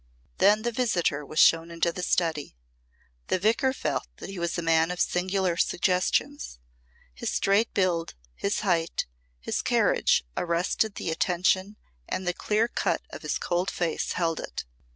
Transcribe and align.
Then 0.39 0.63
the 0.63 0.71
visitor 0.71 1.23
was 1.23 1.37
shown 1.37 1.69
into 1.69 1.91
the 1.91 2.01
study. 2.01 2.57
The 3.27 3.37
Vicar 3.37 3.71
felt 3.71 4.07
that 4.17 4.31
he 4.31 4.39
was 4.39 4.57
a 4.57 4.63
man 4.63 4.89
of 4.89 4.99
singular 4.99 5.55
suggestions. 5.57 6.57
His 7.13 7.29
straight 7.29 7.71
build, 7.75 8.15
his 8.33 8.61
height, 8.61 9.05
his 9.39 9.61
carriage 9.61 10.23
arrested 10.35 10.95
the 10.95 11.11
attention 11.11 11.77
and 12.09 12.25
the 12.25 12.33
clear 12.33 12.67
cut 12.67 13.03
of 13.11 13.21
his 13.21 13.37
cold 13.37 13.69
face 13.69 14.13
held 14.13 14.39
it. 14.39 14.65